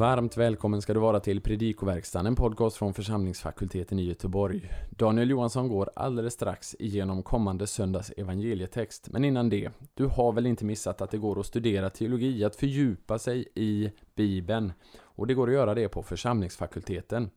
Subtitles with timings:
[0.00, 4.70] Varmt välkommen ska du vara till Predikoverkstan, en podcast från församlingsfakulteten i Göteborg.
[4.90, 9.08] Daniel Johansson går alldeles strax igenom kommande söndags evangelietext.
[9.10, 12.56] Men innan det, du har väl inte missat att det går att studera teologi, att
[12.56, 14.72] fördjupa sig i Bibeln.
[15.00, 17.30] Och det går att göra det på församlingsfakulteten.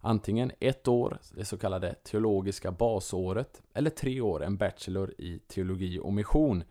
[0.00, 5.98] Antingen ett år, det så kallade teologiska basåret, eller tre år, en bachelor i teologi
[6.02, 6.64] och mission.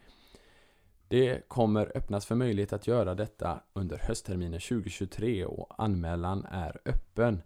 [1.07, 7.41] Det kommer öppnas för möjlighet att göra detta under höstterminen 2023 och anmälan är öppen.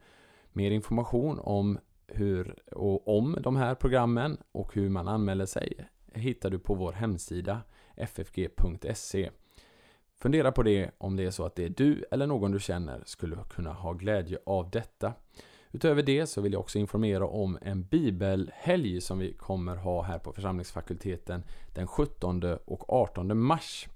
[0.52, 6.50] Mer information om hur och om de här programmen och hur man anmäler sig hittar
[6.50, 7.62] du på vår hemsida
[7.98, 9.30] ffg.se.
[10.17, 13.03] Fundera på det om det är så att det är du eller någon du känner
[13.05, 15.14] skulle kunna ha glädje av detta.
[15.72, 20.20] Utöver det så vill jag också informera om en bibelhelg som vi kommer ha här
[20.20, 21.44] på församlingsfakulteten
[21.75, 23.88] den 17 och 18 mars.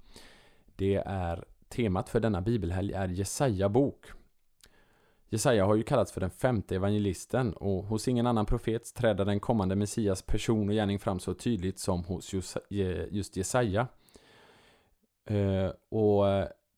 [0.75, 4.05] Det är temat för denna bibelhelg är Jesaja bok.
[5.29, 9.39] Jesaja har ju kallats för den femte evangelisten och hos ingen annan profet träder den
[9.39, 12.33] kommande Messias person och gärning fram så tydligt som hos
[13.09, 13.88] just Jesaja.
[15.25, 16.25] Eh, och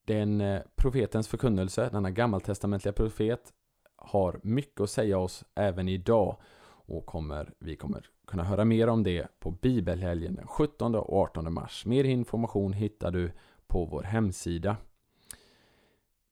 [0.06, 3.54] den eh, profetens förkunnelse, denna gammaltestamentliga profet,
[4.08, 6.38] har mycket att säga oss även idag
[6.88, 11.54] och kommer, vi kommer kunna höra mer om det på bibelhelgen den 17 och 18
[11.54, 11.86] mars.
[11.86, 13.32] Mer information hittar du
[13.68, 14.78] på vår hemsida.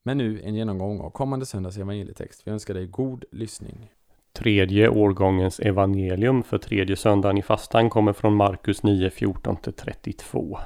[0.03, 2.47] Men nu en genomgång av kommande söndags evangelietext.
[2.47, 3.91] Vi önskar dig god lyssning.
[4.33, 10.57] Tredje årgångens evangelium för tredje söndagen i fastan kommer från Markus 9, 14-32.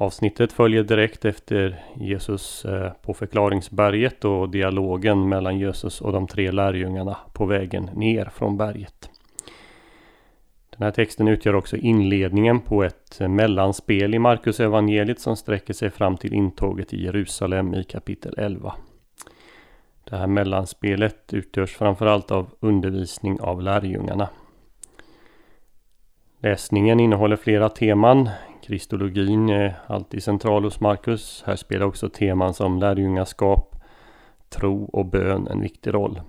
[0.00, 6.50] Avsnittet följer direkt efter Jesus eh, på förklaringsberget och dialogen mellan Jesus och de tre
[6.50, 9.10] lärjungarna på vägen ner från berget.
[10.70, 15.74] Den här texten utgör också inledningen på ett eh, mellanspel i Markus evangeliet som sträcker
[15.74, 18.74] sig fram till intåget i Jerusalem i kapitel 11.
[20.04, 24.28] Det här mellanspelet utgörs framförallt av undervisning av lärjungarna.
[26.40, 28.30] Läsningen innehåller flera teman.
[28.68, 31.42] Kristologin är alltid central hos Markus.
[31.46, 33.76] Här spelar också teman som lärjungaskap,
[34.48, 36.20] tro och bön en viktig roll.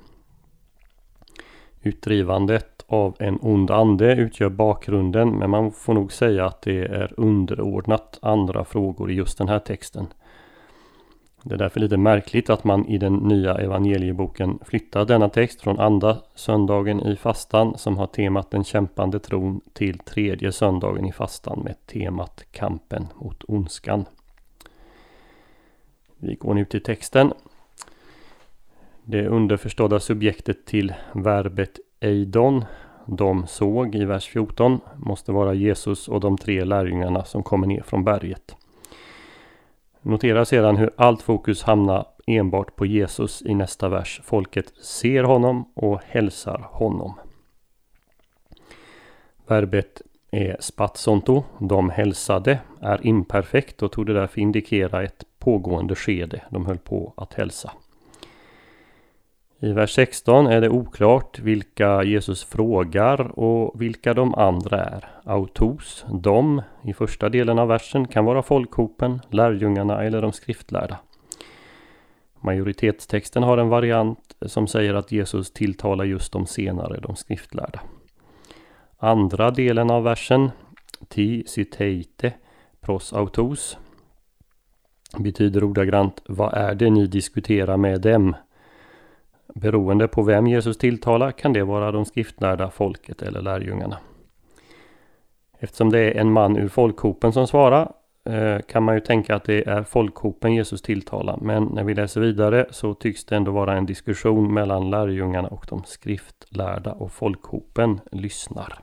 [1.81, 7.13] Utdrivandet av en ond ande utgör bakgrunden men man får nog säga att det är
[7.17, 10.07] underordnat andra frågor i just den här texten.
[11.43, 15.79] Det är därför lite märkligt att man i den nya evangelieboken flyttar denna text från
[15.79, 21.59] andra söndagen i fastan som har temat den kämpande tron till tredje söndagen i fastan
[21.59, 24.05] med temat kampen mot ondskan.
[26.17, 27.33] Vi går nu till texten.
[29.03, 32.65] Det underförstådda subjektet till verbet eidon,
[33.05, 37.81] de såg i vers 14, måste vara Jesus och de tre lärjungarna som kommer ner
[37.81, 38.55] från berget.
[40.01, 44.21] Notera sedan hur allt fokus hamnar enbart på Jesus i nästa vers.
[44.23, 47.13] Folket ser honom och hälsar honom.
[49.47, 50.01] Verbet
[50.31, 56.41] är spatsonto, de hälsade, är imperfekt och tog därför indikera ett pågående skede.
[56.49, 57.71] De höll på att hälsa.
[59.61, 65.05] I vers 16 är det oklart vilka Jesus frågar och vilka de andra är.
[65.23, 70.99] Autos, de, i första delen av versen kan vara folkhopen, lärjungarna eller de skriftlärda.
[72.41, 77.81] Majoritetstexten har en variant som säger att Jesus tilltalar just de senare, de skriftlärda.
[78.97, 80.51] Andra delen av versen,
[81.07, 82.33] ti citeite
[82.81, 83.77] pros autos,
[85.17, 88.35] betyder ordagrant Vad är det ni diskuterar med dem?
[89.55, 93.97] Beroende på vem Jesus tilltalar kan det vara de skriftlärda folket eller lärjungarna.
[95.59, 97.91] Eftersom det är en man ur folkhopen som svarar
[98.25, 101.37] eh, kan man ju tänka att det är folkhopen Jesus tilltalar.
[101.41, 105.65] Men när vi läser vidare så tycks det ändå vara en diskussion mellan lärjungarna och
[105.69, 108.79] de skriftlärda och folkhopen lyssnar.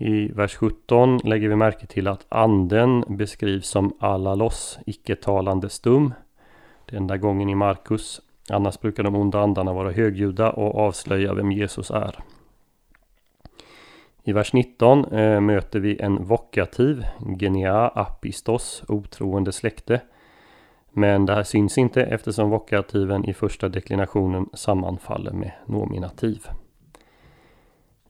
[0.00, 6.14] I vers 17 lägger vi märke till att anden beskrivs som alalos, icke-talande stum.
[6.84, 11.52] Det enda gången i Markus Annars brukar de onda andarna vara högljudda och avslöja vem
[11.52, 12.18] Jesus är.
[14.24, 17.04] I vers 19 eh, möter vi en vokativ,
[17.40, 20.00] genia apistos, otroende släkte.
[20.92, 26.46] Men det här syns inte eftersom vokativen i första deklinationen sammanfaller med nominativ.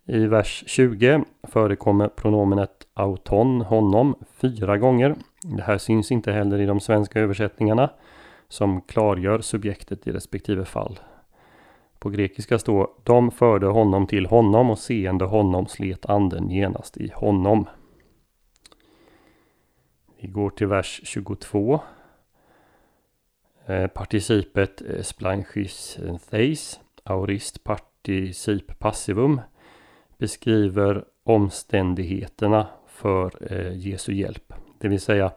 [0.04, 5.14] I vers 20 förekommer pronomenet auton, honom, fyra gånger.
[5.42, 7.90] Det här syns inte heller i de svenska översättningarna
[8.48, 10.98] som klargör subjektet i respektive fall.
[11.98, 17.12] På grekiska står De förde honom till honom och seende honom slet anden genast i
[17.14, 17.66] honom.
[20.20, 21.80] Vi går till vers 22.
[23.66, 29.40] Eh, participet eh, splanchis eh, theis, aurist particip passivum,
[30.18, 34.52] beskriver omständigheterna för Jesu hjälp.
[34.78, 35.32] Det vill säga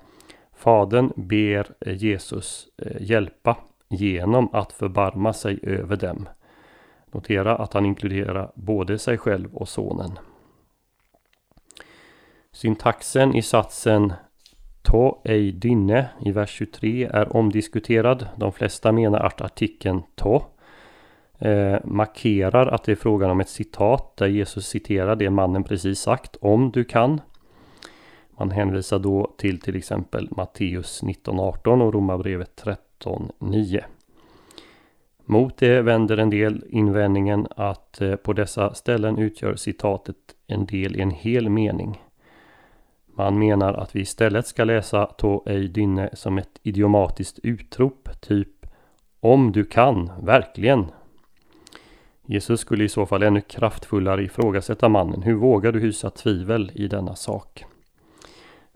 [0.62, 3.58] Fadern ber eh, Jesus eh, hjälpa
[3.90, 6.30] genom att förbarma sig över dem.
[7.12, 10.19] Notera att han inkluderar både sig själv och sonen.
[12.52, 14.13] Syntaxen i satsen
[14.81, 18.28] To ej dynne i vers 23 är omdiskuterad.
[18.36, 20.42] De flesta menar att artikeln to
[21.40, 26.00] eh, markerar att det är frågan om ett citat där Jesus citerar det mannen precis
[26.00, 27.22] sagt om du kan.
[28.41, 33.83] Man hänvisar då till till exempel Matteus 19.18 och Romarbrevet 13.9.
[35.25, 40.15] Mot det vänder en del invändningen att eh, på dessa ställen utgör citatet
[40.47, 42.01] en del i en hel mening.
[43.05, 48.65] Man menar att vi istället ska läsa to ej dynne som ett idiomatiskt utrop, typ
[49.19, 50.85] om du kan, verkligen.
[52.25, 55.21] Jesus skulle i så fall ännu kraftfullare ifrågasätta mannen.
[55.21, 57.65] Hur vågar du hysa tvivel i denna sak?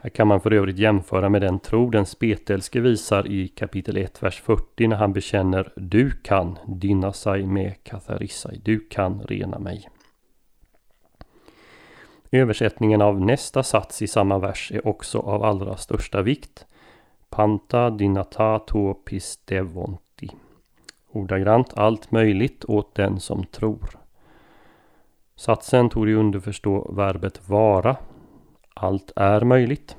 [0.06, 4.24] Här kan man för övrigt jämföra med den tro den spetälske visar i kapitel 1,
[4.24, 9.90] vers 40 när han bekänner Du kan dynna sig med katharissai, du kan rena mig.
[12.32, 16.66] Översättningen av nästa sats i samma vers är också av allra största vikt.
[17.30, 20.30] Panta dinata to pistevonti.
[21.12, 23.90] Ordagrant allt möjligt åt den som tror.
[25.36, 27.98] Satsen tog underförstå verbet vara.
[28.80, 29.96] Allt är möjligt.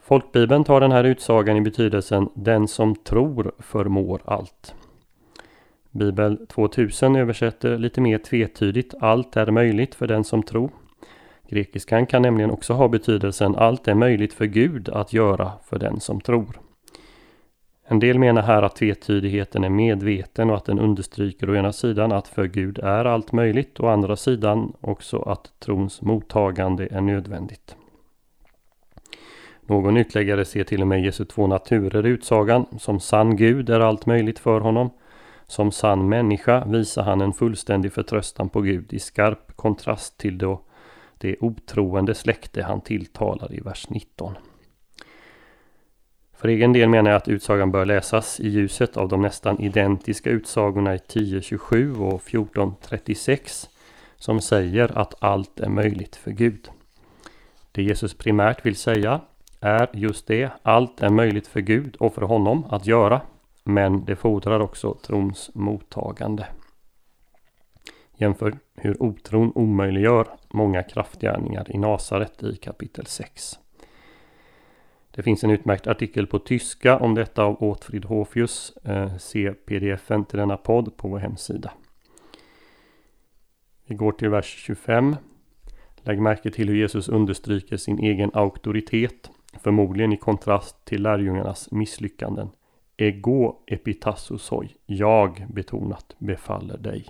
[0.00, 4.74] Folkbibeln tar den här utsagan i betydelsen den som tror förmår allt.
[5.90, 10.70] Bibel 2000 översätter lite mer tvetydigt allt är möjligt för den som tror.
[11.48, 16.00] Grekiskan kan nämligen också ha betydelsen allt är möjligt för Gud att göra för den
[16.00, 16.60] som tror.
[17.90, 22.12] En del menar här att tvetydigheten är medveten och att den understryker å ena sidan
[22.12, 27.00] att för Gud är allt möjligt och å andra sidan också att trons mottagande är
[27.00, 27.76] nödvändigt.
[29.60, 32.66] Någon utläggare ser till och med Jesu två naturer i utsagan.
[32.78, 34.90] Som sann Gud är allt möjligt för honom.
[35.46, 40.60] Som sann människa visar han en fullständig förtröstan på Gud i skarp kontrast till då
[41.18, 44.34] det otroende släkte han tilltalar i vers 19.
[46.38, 50.30] För egen del menar jag att utsagan bör läsas i ljuset av de nästan identiska
[50.30, 53.68] utsagorna i 10.27 och 14.36
[54.16, 56.68] som säger att allt är möjligt för Gud.
[57.72, 59.20] Det Jesus primärt vill säga
[59.60, 63.20] är just det, allt är möjligt för Gud och för honom att göra,
[63.64, 66.46] men det fordrar också trons mottagande.
[68.16, 73.58] Jämför hur otron omöjliggör många kraftgärningar i Nasaret i kapitel 6.
[75.18, 78.76] Det finns en utmärkt artikel på tyska om detta av Åtfrid Hofius.
[78.84, 81.72] Eh, Se pdfen till denna podd på vår hemsida.
[83.86, 85.16] Vi går till vers 25.
[86.02, 89.30] Lägg märke till hur Jesus understryker sin egen auktoritet,
[89.60, 92.50] förmodligen i kontrast till lärjungarnas misslyckanden.
[92.96, 97.06] Ego epitassosoi, jag betonat befaller dig.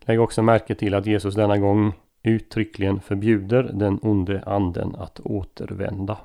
[0.00, 6.18] Lägg också märke till att Jesus denna gång uttryckligen förbjuder den onde anden att återvända.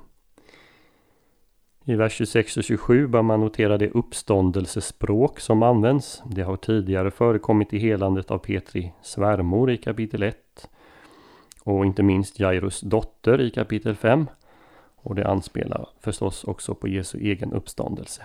[1.87, 6.23] I vers 26 och 27 bör man notera det uppståndelsespråk som används.
[6.25, 10.69] Det har tidigare förekommit i helandet av Petri svärmor i kapitel 1
[11.63, 14.27] och inte minst Jairus dotter i kapitel 5.
[14.95, 18.23] Och det anspelar förstås också på Jesu egen uppståndelse.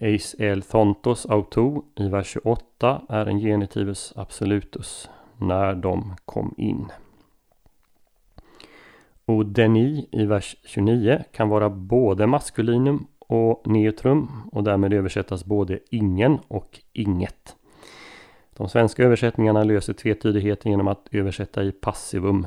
[0.00, 6.92] Eis el thontos auto i vers 28 är en genitivus absolutus när de kom in.
[9.24, 15.78] Och deni i vers 29 kan vara både maskulinum och neutrum och därmed översättas både
[15.90, 17.56] ingen och inget.
[18.56, 22.46] De svenska översättningarna löser tvetydigheten genom att översätta i passivum.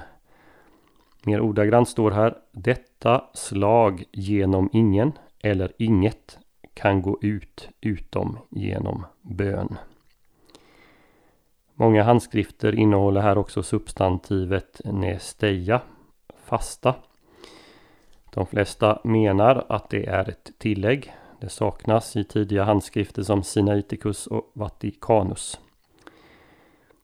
[1.23, 6.39] Mer ordagrant står här Detta slag genom ingen eller inget
[6.79, 9.77] kan gå ut utom genom bön.
[11.73, 15.81] Många handskrifter innehåller här också substantivet nesteja,
[16.43, 16.95] fasta.
[18.33, 21.13] De flesta menar att det är ett tillägg.
[21.41, 25.59] Det saknas i tidiga handskrifter som Sinaiticus och Vaticanus.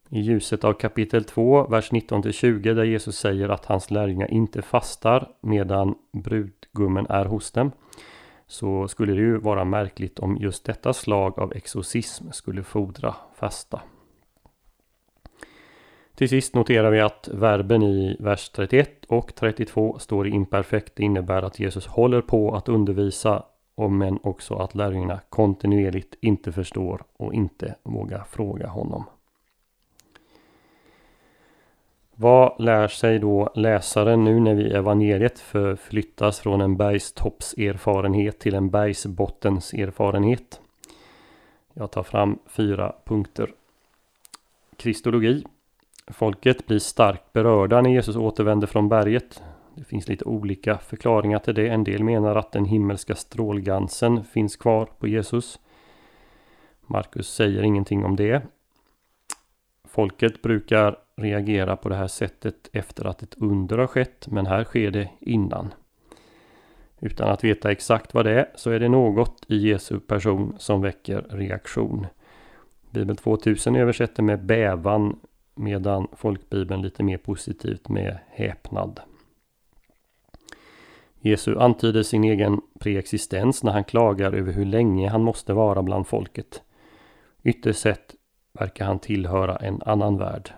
[0.10, 5.30] I ljuset av kapitel 2, vers 19-20 där Jesus säger att hans lärjungar inte fastar
[5.42, 7.72] medan brudgummen är hos dem
[8.48, 13.82] så skulle det ju vara märkligt om just detta slag av exorcism skulle fordra fasta.
[16.16, 20.96] Till sist noterar vi att verben i vers 31 och 32 står i imperfekt.
[20.96, 23.44] Det innebär att Jesus håller på att undervisa
[23.90, 29.04] men också att lärjungarna kontinuerligt inte förstår och inte vågar fråga honom.
[32.18, 38.56] Vad lär sig då läsaren nu när vi i evangeliet förflyttas från en bergstoppserfarenhet till
[38.56, 40.62] en bergsbottenserfarenhet?
[41.74, 43.52] Jag tar fram fyra punkter.
[44.78, 45.44] Kristologi.
[46.08, 49.44] Folket blir starkt berörda när Jesus återvänder från berget.
[49.76, 51.68] Det finns lite olika förklaringar till det.
[51.68, 55.60] En del menar att den himmelska strålgansen finns kvar på Jesus.
[56.88, 58.42] Markus säger ingenting om det.
[59.96, 64.64] Folket brukar reagera på det här sättet efter att ett under har skett, men här
[64.64, 65.74] sker det innan.
[67.00, 70.82] Utan att veta exakt vad det är så är det något i Jesu person som
[70.82, 72.08] väcker reaktion.
[72.92, 75.20] Bibel 2000 översätter med bävan
[75.56, 79.00] medan folkbibeln lite mer positivt med häpnad.
[81.20, 86.08] Jesu antyder sin egen preexistens när han klagar över hur länge han måste vara bland
[86.08, 86.62] folket.
[87.44, 88.16] Ytterst sett
[88.60, 90.52] verkar han tillhöra en annan värld.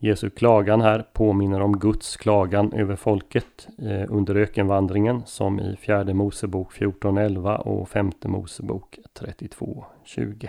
[0.00, 6.14] Jesu klagan här påminner om Guds klagan över folket eh, under ökenvandringen som i fjärde
[6.14, 10.48] Mosebok 14.11 och femte Mosebok 32.20.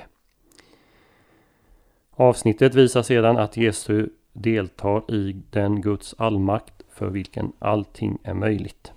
[2.11, 8.93] Avsnittet visar sedan att Jesu deltar i den Guds allmakt för vilken allting är möjligt.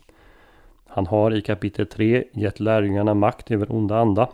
[0.87, 4.29] Han har i kapitel 3 gett lärjungarna makt över onda anda.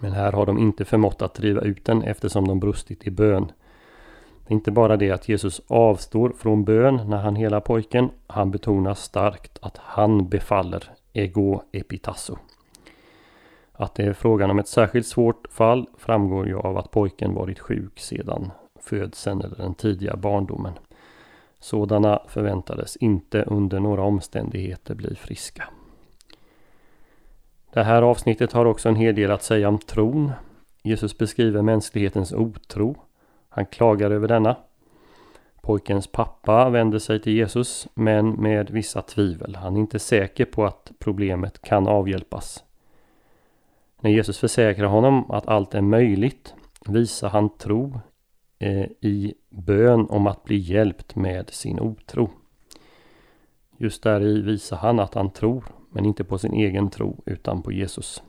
[0.00, 3.52] Men här har de inte förmått att driva ut den eftersom de brustit i bön.
[4.46, 8.10] Det är inte bara det att Jesus avstår från bön när han helar pojken.
[8.26, 12.36] Han betonar starkt att han befaller ego epitasso.
[13.72, 17.58] Att det är frågan om ett särskilt svårt fall framgår ju av att pojken varit
[17.58, 20.72] sjuk sedan födseln eller den tidiga barndomen.
[21.60, 25.64] Sådana förväntades inte under några omständigheter bli friska.
[27.72, 30.32] Det här avsnittet har också en hel del att säga om tron.
[30.82, 32.96] Jesus beskriver mänsklighetens otro.
[33.48, 34.56] Han klagar över denna.
[35.60, 39.56] Pojkens pappa vänder sig till Jesus men med vissa tvivel.
[39.56, 42.64] Han är inte säker på att problemet kan avhjälpas.
[44.00, 46.54] När Jesus försäkrar honom att allt är möjligt
[46.86, 48.00] visar han tro
[48.58, 52.30] eh, i bön om att bli hjälpt med sin otro.
[53.76, 57.62] Just där i visar han att han tror, men inte på sin egen tro utan
[57.62, 58.22] på Jesus.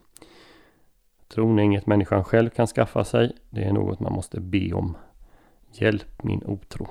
[1.27, 4.98] Tron är inget människan själv kan skaffa sig, det är något man måste be om.
[5.72, 6.88] Hjälp min otro.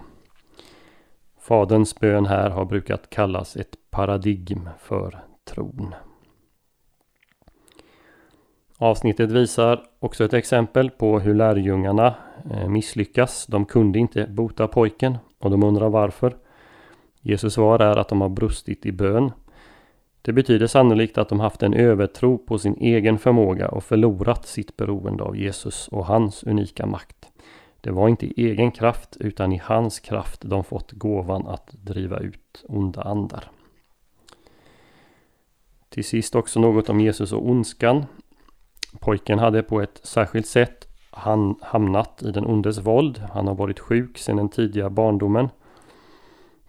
[1.38, 5.94] Faderns bön här har brukat kallas ett paradigm för tron.
[8.78, 12.14] Avsnittet visar också ett exempel på hur lärjungarna
[12.50, 13.46] eh, misslyckas.
[13.46, 16.36] De kunde inte bota pojken och de undrar varför.
[17.20, 19.30] Jesus svar är att de har brustit i bön.
[20.22, 24.76] Det betyder sannolikt att de haft en övertro på sin egen förmåga och förlorat sitt
[24.76, 27.26] beroende av Jesus och hans unika makt.
[27.80, 32.18] Det var inte i egen kraft utan i hans kraft de fått gåvan att driva
[32.18, 33.50] ut onda andar.
[35.88, 38.04] Till sist också något om Jesus och ondskan.
[39.00, 43.18] Pojken hade på ett särskilt sätt han hamnat i den ondes våld.
[43.32, 45.48] Han har varit sjuk sedan den tidiga barndomen.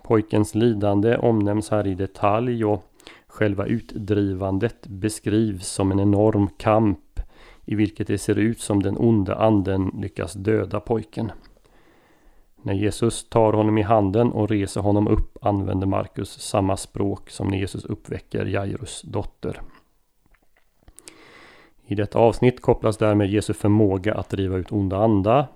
[0.03, 2.92] Pojkens lidande omnämns här i detalj och
[3.33, 7.19] själva utdrivandet beskrivs som en enorm kamp
[7.65, 11.31] i vilket det ser ut som den onda anden lyckas döda pojken.
[12.61, 17.47] När Jesus tar honom i handen och reser honom upp använder Markus samma språk som
[17.47, 19.61] när Jesus uppväcker Jairus dotter.
[21.85, 25.47] I detta avsnitt kopplas därmed Jesu förmåga att driva ut onda andar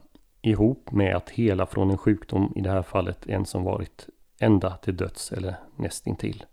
[0.41, 4.77] ihop med att hela från en sjukdom, i det här fallet en som varit ända
[4.77, 6.46] till döds eller nästintill.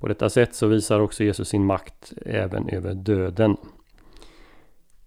[0.00, 3.56] På detta sätt så visar också Jesus sin makt även över döden.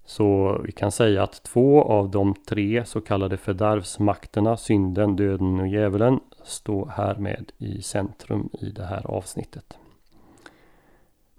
[0.05, 5.67] Så vi kan säga att två av de tre så kallade fördärvsmakterna, synden, döden och
[5.67, 9.77] djävulen, står härmed i centrum i det här avsnittet.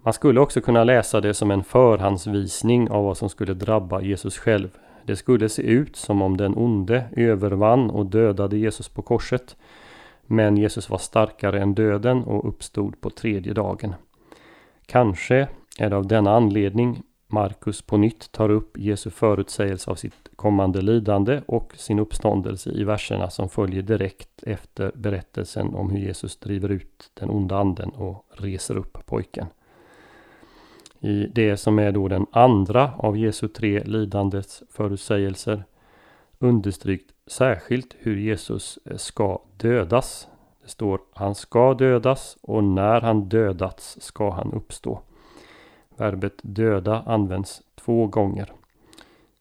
[0.02, 4.38] Man skulle också kunna läsa det som en förhandsvisning av vad som skulle drabba Jesus
[4.38, 4.69] själv.
[5.04, 9.57] Det skulle se ut som om den onde övervann och dödade Jesus på korset.
[10.32, 13.94] Men Jesus var starkare än döden och uppstod på tredje dagen.
[14.87, 20.28] Kanske är det av denna anledning Markus på nytt tar upp Jesu förutsägelse av sitt
[20.37, 26.37] kommande lidande och sin uppståndelse i verserna som följer direkt efter berättelsen om hur Jesus
[26.37, 29.46] driver ut den onda anden och reser upp pojken.
[31.00, 35.64] I det som är då den andra av Jesu tre lidandets förutsägelser
[36.38, 40.28] understryks särskilt hur Jesus eh, ska dödas.
[40.62, 45.00] Det står han ska dödas och när han dödats ska han uppstå.
[45.96, 48.52] Verbet döda används två gånger.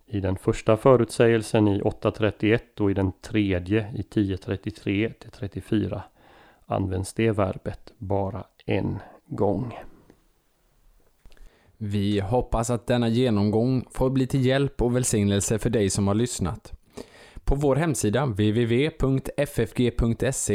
[0.06, 6.04] I den första förutsägelsen i 8.31 och i den tredje i 10.33 34
[6.66, 9.78] används det verbet bara en gång.
[11.78, 16.16] Vi hoppas att denna genomgång får bli till hjälp och välsignelse för dig som har
[16.16, 16.79] lyssnat.
[17.50, 19.44] På vår hemsida www.ffg.se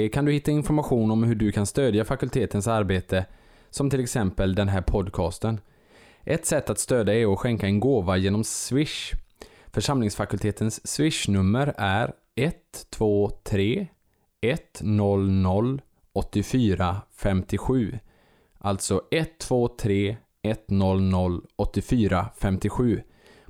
[0.08, 3.26] kan du hitta information om hur du kan stödja fakultetens arbete,
[3.70, 5.60] som till exempel den här podcasten.
[6.24, 9.12] Ett sätt att stödja är att skänka en gåva genom Swish.
[9.66, 13.86] Församlingsfakultetens Swish-nummer är 123
[14.42, 15.78] 100
[16.12, 17.98] 84 57.
[18.58, 23.02] Alltså 123 100 84 57.